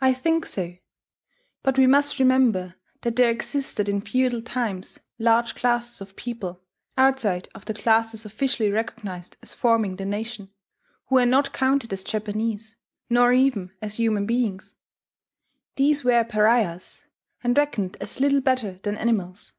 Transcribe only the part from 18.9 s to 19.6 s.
animals.